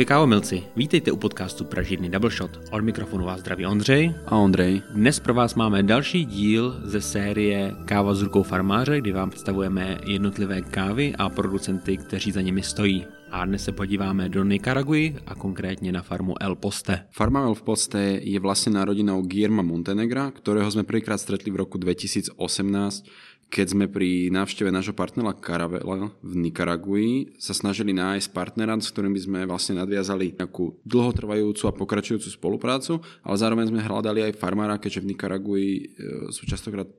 Ahoj 0.00 0.06
kávomilci, 0.06 0.64
vítejte 0.76 1.12
u 1.12 1.16
podcastu 1.16 1.64
Pražírny 1.64 2.08
Double 2.08 2.30
Shot. 2.30 2.50
Od 2.72 2.80
mikrofonu 2.80 3.24
vás 3.24 3.40
zdraví 3.40 3.66
Ondřej. 3.66 4.14
A 4.26 4.36
Ondřej. 4.36 4.82
Dnes 4.94 5.20
pro 5.20 5.34
vás 5.34 5.54
máme 5.54 5.82
další 5.82 6.24
díl 6.24 6.80
ze 6.84 7.00
série 7.00 7.74
Káva 7.84 8.14
s 8.14 8.22
rukou 8.22 8.42
farmáře, 8.42 9.00
kdy 9.00 9.12
vám 9.12 9.30
představujeme 9.30 9.98
jednotlivé 10.06 10.60
kávy 10.60 11.14
a 11.18 11.28
producenty, 11.28 11.96
kteří 11.96 12.32
za 12.32 12.40
nimi 12.40 12.62
stojí. 12.62 13.06
A 13.30 13.44
dnes 13.44 13.64
se 13.64 13.72
podíváme 13.72 14.28
do 14.28 14.44
Nicaraguy 14.44 15.16
a 15.26 15.34
konkrétně 15.34 15.92
na 15.92 16.02
farmu 16.02 16.34
El 16.42 16.54
Poste. 16.54 17.06
Farma 17.10 17.40
El 17.40 17.54
Poste 17.54 18.00
je 18.02 18.40
vlastně 18.40 18.84
rodinou 18.84 19.22
Guillerma 19.22 19.62
Montenegra, 19.62 20.30
kterého 20.30 20.70
jsme 20.70 20.82
prvýkrát 20.82 21.18
stretli 21.18 21.50
v 21.50 21.56
roku 21.56 21.78
2018 21.78 23.04
keď 23.50 23.66
sme 23.74 23.90
pri 23.90 24.30
návšteve 24.30 24.70
nášho 24.70 24.94
partnera 24.94 25.34
Caravela 25.34 26.14
v 26.22 26.32
Nikaragui 26.38 27.34
sa 27.42 27.50
snažili 27.50 27.90
nájsť 27.90 28.30
partnera, 28.30 28.78
s 28.78 28.94
ktorým 28.94 29.10
by 29.10 29.22
sme 29.26 29.38
vlastne 29.50 29.82
nadviazali 29.82 30.38
nejakú 30.38 30.78
dlhotrvajúcu 30.86 31.66
a 31.66 31.74
pokračujúcu 31.74 32.30
spoluprácu, 32.30 33.02
ale 33.26 33.36
zároveň 33.36 33.74
sme 33.74 33.82
hľadali 33.82 34.22
aj 34.30 34.38
farmára, 34.38 34.78
keďže 34.78 35.02
v 35.02 35.10
Nikaragui 35.10 35.66
e, 35.66 35.82
sú 36.30 36.46
častokrát 36.46 36.86
e, 36.86 36.94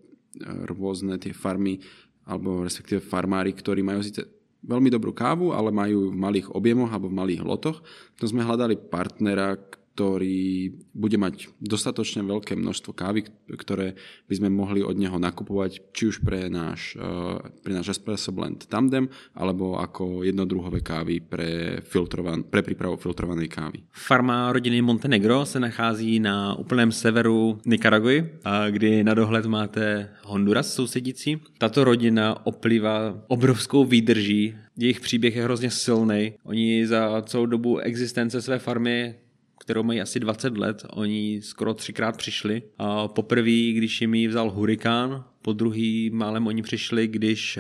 rôzne 0.67 1.15
tie 1.23 1.31
farmy, 1.31 1.79
alebo 2.27 2.67
respektíve 2.67 2.99
farmári, 2.99 3.55
ktorí 3.55 3.79
majú 3.79 4.03
síce 4.03 4.27
veľmi 4.67 4.91
dobrú 4.91 5.15
kávu, 5.15 5.55
ale 5.55 5.71
majú 5.71 6.11
v 6.11 6.19
malých 6.19 6.51
objemoch 6.51 6.91
alebo 6.91 7.07
v 7.07 7.17
malých 7.17 7.41
lotoch. 7.47 7.79
To 8.19 8.25
sme 8.27 8.45
hľadali 8.45 8.77
partnera, 8.91 9.55
ktorý 9.91 10.71
bude 10.95 11.17
mať 11.19 11.51
dostatočne 11.59 12.23
veľké 12.23 12.55
množstvo 12.55 12.91
kávy, 12.95 13.27
ktoré 13.51 13.99
by 14.31 14.33
sme 14.39 14.49
mohli 14.49 14.79
od 14.79 14.95
neho 14.95 15.19
nakupovať, 15.19 15.91
či 15.91 16.07
už 16.07 16.23
pre 16.23 16.47
náš, 16.47 16.95
eh, 16.95 17.37
pre 17.61 17.75
náš 17.75 17.99
espresso 17.99 18.31
blend 18.31 18.65
Tandem, 18.71 19.11
alebo 19.35 19.75
ako 19.75 20.23
jednodruhové 20.23 20.79
kávy 20.79 21.19
pre, 21.19 21.81
filtrovan, 21.83 22.47
pre 22.47 22.63
prípravu 22.63 22.95
filtrovanej 22.95 23.51
kávy. 23.51 23.83
Farma 23.91 24.51
rodiny 24.51 24.81
Montenegro 24.81 25.45
se 25.45 25.59
nachází 25.59 26.19
na 26.19 26.55
úplném 26.55 26.91
severu 26.91 27.59
Nicaraguy, 27.65 28.29
kdy 28.69 29.03
na 29.03 29.13
dohled 29.13 29.45
máte 29.45 30.09
Honduras 30.23 30.73
sousedící. 30.73 31.41
Tato 31.57 31.83
rodina 31.83 32.45
oplývá 32.45 33.23
obrovskou 33.27 33.85
výdrží, 33.85 34.55
jejich 34.77 34.99
příběh 34.99 35.35
je 35.35 35.43
hrozně 35.43 35.71
silný. 35.71 36.33
Oni 36.43 36.87
za 36.87 37.21
celou 37.21 37.45
dobu 37.45 37.77
existence 37.77 38.41
své 38.41 38.59
farmy 38.59 39.15
kterou 39.71 39.83
mají 39.83 40.01
asi 40.01 40.19
20 40.19 40.57
let, 40.57 40.85
oni 40.89 41.41
skoro 41.43 41.73
třikrát 41.73 42.17
přišli. 42.17 42.63
Poprvé, 43.07 43.71
když 43.71 44.01
jim 44.01 44.13
ji 44.13 44.27
vzal 44.27 44.51
hurikán, 44.51 45.25
po 45.41 45.53
druhý 45.53 46.09
málem 46.09 46.47
oni 46.47 46.61
přišli, 46.61 47.07
když 47.07 47.59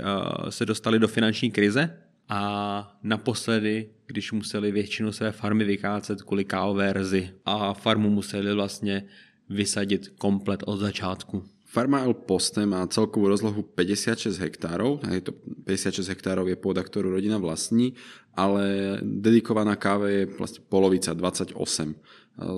se 0.49 0.65
dostali 0.65 0.99
do 0.99 1.07
finanční 1.07 1.51
krize 1.51 1.97
a 2.29 2.99
naposledy, 3.03 3.89
když 4.05 4.31
museli 4.31 4.71
většinu 4.71 5.11
své 5.11 5.31
farmy 5.31 5.63
vykácet 5.63 6.21
kvůli 6.21 6.45
kávové 6.45 6.93
verzi 6.93 7.29
a 7.45 7.73
farmu 7.73 8.09
museli 8.09 8.53
vlastně 8.53 9.03
vysadit 9.49 10.07
komplet 10.07 10.63
od 10.65 10.77
začátku. 10.77 11.43
Farma 11.71 12.03
El 12.03 12.19
Poste 12.19 12.67
má 12.67 12.83
celkovú 12.91 13.31
rozlohu 13.31 13.63
56 13.63 14.43
hektárov, 14.43 14.99
je 15.07 15.23
to 15.23 15.31
56 15.63 16.03
hektárov 16.11 16.51
je 16.51 16.59
pôda, 16.59 16.83
ktorú 16.83 17.15
rodina 17.15 17.39
vlastní, 17.39 17.95
ale 18.35 18.99
dedikovaná 18.99 19.79
káve 19.79 20.07
je 20.11 20.23
vlastne 20.35 20.59
polovica, 20.67 21.15
28. 21.15 21.55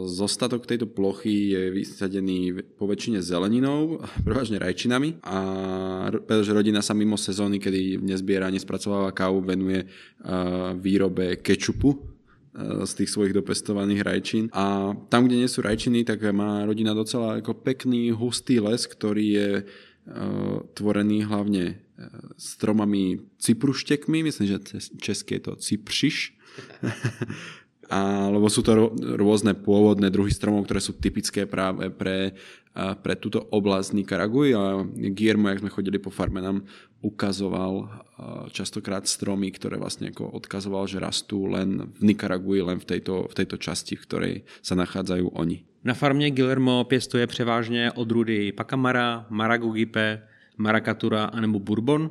Zostatok 0.10 0.66
tejto 0.66 0.90
plochy 0.90 1.54
je 1.54 1.62
vysadený 1.70 2.58
po 2.74 2.90
väčšine 2.90 3.22
zeleninou, 3.22 4.02
prevažne 4.26 4.58
rajčinami. 4.58 5.22
A 5.22 5.38
pretože 6.26 6.50
rodina 6.50 6.82
sa 6.82 6.98
mimo 6.98 7.14
sezóny, 7.14 7.62
kedy 7.62 8.02
nezbiera, 8.02 8.50
nespracováva 8.50 9.14
kávu, 9.14 9.46
venuje 9.46 9.86
výrobe 10.82 11.38
kečupu, 11.38 12.13
z 12.86 12.92
tých 12.94 13.10
svojich 13.10 13.34
dopestovaných 13.34 14.02
rajčín. 14.06 14.46
A 14.54 14.94
tam, 15.10 15.26
kde 15.26 15.42
nie 15.42 15.50
sú 15.50 15.66
rajčiny, 15.66 16.06
tak 16.06 16.22
má 16.30 16.62
rodina 16.70 16.94
docela 16.94 17.42
ako 17.42 17.58
pekný, 17.58 18.14
hustý 18.14 18.62
les, 18.62 18.86
ktorý 18.86 19.26
je 19.26 19.50
uh, 19.66 20.62
tvorený 20.78 21.26
hlavne 21.26 21.64
e, 21.66 21.76
stromami 22.38 23.26
cipruštekmi, 23.42 24.22
myslím, 24.24 24.48
že 24.48 24.58
české 25.02 25.36
je 25.36 25.44
to 25.50 25.54
cipřiš. 25.56 26.38
A, 27.94 28.26
lebo 28.34 28.50
sú 28.50 28.66
to 28.66 28.90
rôzne 28.98 29.54
pôvodné 29.54 30.10
druhy 30.10 30.34
stromov, 30.34 30.66
ktoré 30.66 30.82
sú 30.82 30.98
typické 30.98 31.46
práve 31.46 31.94
pre, 31.94 32.34
pre 32.74 33.14
túto 33.14 33.46
oblasť 33.54 33.94
Nikaraguj. 33.94 34.48
A 34.58 34.82
Guillermo, 35.14 35.54
jak 35.54 35.62
sme 35.62 35.70
chodili 35.70 36.02
po 36.02 36.10
farme, 36.10 36.42
nám 36.42 36.66
ukazoval 37.06 38.02
častokrát 38.50 39.06
stromy, 39.06 39.54
ktoré 39.54 39.78
vlastne 39.78 40.10
ako 40.10 40.26
odkazoval, 40.42 40.90
že 40.90 40.98
rastú 40.98 41.46
len 41.46 41.94
v 41.94 42.02
Nikaraguji, 42.02 42.66
len 42.66 42.82
v 42.82 42.98
tejto, 42.98 43.30
v 43.30 43.34
tejto 43.38 43.62
časti, 43.62 43.94
v 43.94 44.06
ktorej 44.10 44.34
sa 44.66 44.74
nachádzajú 44.74 45.30
oni. 45.38 45.62
Na 45.84 45.94
farmě 45.94 46.32
Guillermo 46.32 46.84
pěstuje 46.84 47.28
převážně 47.28 47.92
odrůdy 47.92 48.52
Pacamara, 48.52 49.26
Maragogipe, 49.30 50.22
Marakatura 50.58 51.26
anebo 51.26 51.60
Bourbon. 51.60 52.10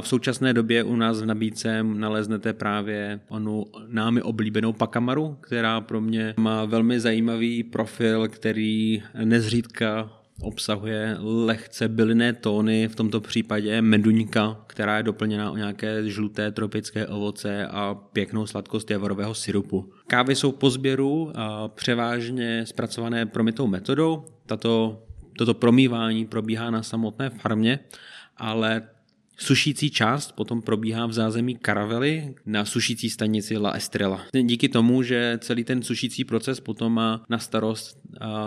V 0.00 0.08
současné 0.08 0.52
době 0.52 0.82
u 0.84 0.96
nás 0.96 1.22
v 1.22 1.26
nabídce 1.26 1.82
naleznete 1.82 2.52
právě 2.52 3.20
onu 3.28 3.64
námi 3.86 4.22
oblíbenou 4.22 4.72
Pakamaru, 4.72 5.36
která 5.40 5.80
pro 5.80 6.00
mě 6.00 6.34
má 6.36 6.64
velmi 6.64 7.00
zajímavý 7.00 7.62
profil, 7.62 8.28
který 8.28 9.02
nezřídka 9.24 10.10
obsahuje 10.42 11.16
lehce 11.20 11.88
bylinné 11.88 12.32
tóny, 12.32 12.88
v 12.88 12.96
tomto 12.96 13.20
případě 13.20 13.82
meduňka, 13.82 14.64
která 14.66 14.96
je 14.96 15.02
doplněna 15.02 15.50
o 15.50 15.56
nějaké 15.56 16.10
žluté 16.10 16.50
tropické 16.50 17.06
ovoce 17.06 17.66
a 17.66 17.94
pěknou 17.94 18.46
sladkost 18.46 18.90
javorového 18.90 19.34
syrupu. 19.34 19.92
Kávy 20.06 20.34
jsou 20.34 20.52
po 20.52 20.70
sběru 20.70 21.32
a 21.34 21.68
převážně 21.68 22.66
zpracované 22.66 23.26
promitou 23.26 23.66
metodou. 23.66 24.24
Tato, 24.46 25.02
toto 25.38 25.54
promývání 25.54 26.26
probíhá 26.26 26.70
na 26.70 26.82
samotné 26.82 27.30
farmě, 27.30 27.78
ale 28.36 28.82
Sušící 29.40 29.90
část 29.90 30.32
potom 30.32 30.62
probíhá 30.62 31.06
v 31.06 31.12
zázemí 31.12 31.54
karavely 31.56 32.34
na 32.46 32.64
sušící 32.64 33.10
stanici 33.10 33.56
La 33.56 33.70
Estrella. 33.70 34.20
Díky 34.42 34.68
tomu, 34.68 35.02
že 35.02 35.38
celý 35.40 35.64
ten 35.64 35.82
sušící 35.82 36.24
proces 36.24 36.60
potom 36.60 36.92
má 36.92 37.24
na 37.28 37.38
starost 37.38 37.98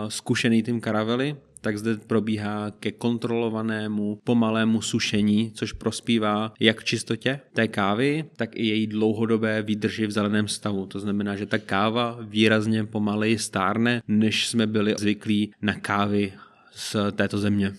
zkušený 0.08 0.62
tým 0.62 0.80
karavely, 0.80 1.36
tak 1.60 1.78
zde 1.78 1.96
probíhá 2.06 2.70
ke 2.80 2.92
kontrolovanému 2.92 4.20
pomalému 4.24 4.82
sušení, 4.82 5.50
což 5.54 5.72
prospívá 5.72 6.52
jak 6.60 6.84
čistotě 6.84 7.40
té 7.52 7.68
kávy, 7.68 8.24
tak 8.36 8.56
i 8.56 8.66
její 8.66 8.86
dlouhodobé 8.86 9.62
výdrži 9.62 10.06
v 10.06 10.10
zeleném 10.10 10.48
stavu. 10.48 10.86
To 10.86 11.00
znamená, 11.00 11.36
že 11.36 11.46
ta 11.46 11.58
káva 11.58 12.18
výrazně 12.20 12.84
pomaleji 12.84 13.38
stárne, 13.38 14.02
než 14.08 14.48
jsme 14.48 14.66
byli 14.66 14.94
zvyklí 14.98 15.52
na 15.62 15.74
kávy 15.74 16.32
z 16.74 17.14
této 17.14 17.38
země. 17.38 17.72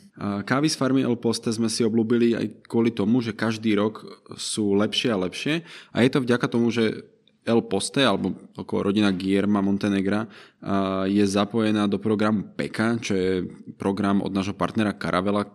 Kávy 0.45 0.69
z 0.69 0.75
farmy 0.75 1.03
El 1.03 1.19
Poste 1.19 1.51
sme 1.51 1.67
si 1.67 1.83
oblúbili 1.83 2.31
aj 2.31 2.63
kvôli 2.63 2.95
tomu, 2.95 3.19
že 3.19 3.35
každý 3.35 3.75
rok 3.75 4.07
sú 4.39 4.71
lepšie 4.71 5.11
a 5.11 5.19
lepšie 5.19 5.53
a 5.91 5.97
je 5.99 6.09
to 6.09 6.23
vďaka 6.23 6.47
tomu, 6.47 6.71
že 6.71 7.03
El 7.45 7.61
Poste, 7.61 8.01
alebo 8.01 8.33
okolo 8.57 8.89
rodina 8.89 9.11
Guillerma 9.11 9.61
Montenegra, 9.61 10.25
je 11.05 11.21
zapojená 11.27 11.85
do 11.85 12.01
programu 12.01 12.41
PECA, 12.55 12.97
čo 12.97 13.13
je 13.13 13.31
program 13.77 14.23
od 14.23 14.33
nášho 14.33 14.57
partnera 14.57 14.97
Caravela, 14.97 15.45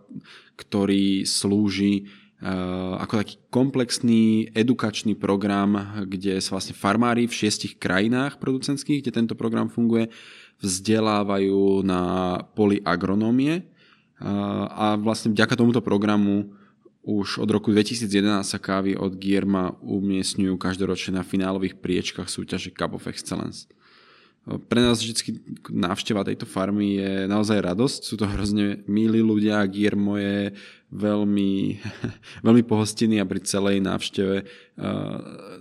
ktorý 0.55 1.27
slúži 1.27 2.07
ako 2.95 3.21
taký 3.21 3.35
komplexný 3.53 4.49
edukačný 4.55 5.13
program, 5.19 6.01
kde 6.09 6.41
sa 6.41 6.57
vlastne 6.57 6.73
farmári 6.73 7.29
v 7.29 7.37
šiestich 7.37 7.77
krajinách 7.77 8.39
producentských, 8.39 9.05
kde 9.05 9.11
tento 9.11 9.35
program 9.35 9.69
funguje, 9.69 10.09
vzdelávajú 10.61 11.81
na 11.81 12.01
poli 12.53 12.79
agronómie 12.85 13.65
a 14.71 14.95
vlastne 15.01 15.33
vďaka 15.33 15.57
tomuto 15.57 15.81
programu 15.81 16.53
už 17.01 17.41
od 17.41 17.49
roku 17.49 17.73
2011 17.73 18.45
sa 18.45 18.61
kávy 18.61 18.93
od 18.93 19.17
Gierma 19.17 19.73
umiestňujú 19.81 20.53
každoročne 20.61 21.17
na 21.17 21.25
finálových 21.25 21.81
priečkach 21.81 22.29
súťaže 22.29 22.69
Cup 22.69 22.93
of 22.93 23.09
Excellence. 23.09 23.65
Pre 24.41 24.81
nás 24.81 24.97
vždy 24.97 25.37
návšteva 25.69 26.25
tejto 26.25 26.49
farmy 26.49 26.97
je 26.97 27.13
naozaj 27.29 27.61
radosť. 27.61 27.99
Sú 28.01 28.17
to 28.17 28.25
hrozne 28.25 28.81
milí 28.89 29.21
ľudia 29.21 29.61
a 29.61 29.69
Guillermo 29.69 30.17
je 30.17 30.57
veľmi, 30.89 31.77
veľmi 32.45 32.63
pohostinný 32.65 33.21
a 33.21 33.29
pri 33.29 33.45
celej 33.45 33.85
návšteve 33.85 34.35
uh, 34.41 34.47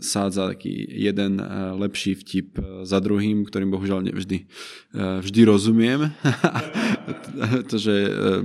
sádza 0.00 0.56
taký 0.56 0.72
jeden 0.96 1.44
uh, 1.44 1.76
lepší 1.76 2.16
vtip 2.16 2.56
uh, 2.56 2.88
za 2.88 3.04
druhým, 3.04 3.44
ktorým 3.44 3.68
bohužiaľ 3.68 4.00
nevždy 4.00 4.48
uh, 4.96 5.20
vždy 5.20 5.40
rozumiem. 5.44 6.16
to, 7.68 7.76
že 7.76 7.94
uh, 8.08 8.40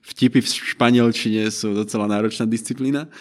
vtipy 0.00 0.40
v 0.40 0.48
španielčine 0.48 1.44
sú 1.52 1.76
docela 1.76 2.08
náročná 2.08 2.48
disciplína, 2.48 3.12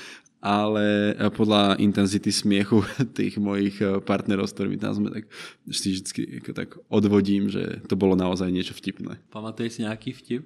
ale 0.46 1.18
eh, 1.18 1.34
podľa 1.34 1.82
intenzity 1.82 2.30
smiechu 2.30 2.86
tých 3.18 3.42
mojich 3.42 3.82
eh, 3.82 3.98
partnerov, 3.98 4.46
s 4.46 4.54
ktorými 4.54 4.78
tam 4.78 4.94
sme, 4.94 5.10
tak 5.10 5.26
si 5.74 5.98
vždy 5.98 6.46
tak 6.54 6.78
odvodím, 6.94 7.50
že 7.50 7.82
to 7.90 7.98
bolo 7.98 8.14
naozaj 8.14 8.54
niečo 8.54 8.78
vtipné. 8.78 9.18
Pamatuješ 9.34 9.72
si 9.74 9.82
nejaký 9.82 10.14
vtip? 10.14 10.42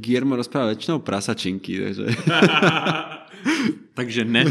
Guillermo 0.00 0.36
rozpráva 0.36 0.76
väčšinou 0.76 1.00
prasačinky, 1.00 1.80
takže... 1.80 2.04
takže 3.98 4.24
ne, 4.24 4.44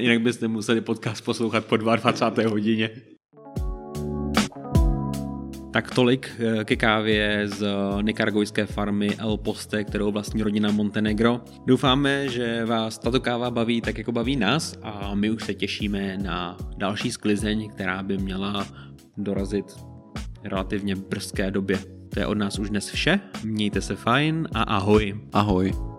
jinak 0.00 0.20
byste 0.20 0.48
museli 0.48 0.80
podcast 0.80 1.24
poslouchat 1.24 1.64
po 1.64 1.76
22. 1.76 2.48
hodině. 2.48 3.19
Tak 5.70 5.94
tolik 5.94 6.30
eh, 6.38 6.64
ke 6.64 6.76
kávě 6.76 7.48
z 7.48 7.66
nikaragojské 8.02 8.66
farmy 8.66 9.16
El 9.18 9.36
Poste, 9.36 9.84
kterou 9.84 10.12
vlastní 10.12 10.42
rodina 10.42 10.70
Montenegro. 10.70 11.40
Doufáme, 11.66 12.28
že 12.28 12.64
vás 12.64 12.98
tato 12.98 13.20
káva 13.20 13.50
baví 13.50 13.80
tak, 13.80 13.98
jako 13.98 14.12
baví 14.12 14.36
nás 14.36 14.78
a 14.82 15.14
my 15.14 15.30
už 15.30 15.44
se 15.44 15.54
těšíme 15.54 16.18
na 16.18 16.56
další 16.76 17.10
sklizeň, 17.10 17.70
která 17.70 18.02
by 18.02 18.18
měla 18.18 18.66
dorazit 19.16 19.66
relativně 20.44 20.96
brzké 20.96 21.50
době. 21.50 21.78
To 22.14 22.20
je 22.20 22.26
od 22.26 22.38
nás 22.38 22.58
už 22.58 22.70
dnes 22.70 22.90
vše. 22.90 23.20
Mějte 23.44 23.80
se 23.80 23.96
fajn 23.96 24.48
a 24.54 24.62
ahoj. 24.62 25.20
Ahoj. 25.32 25.89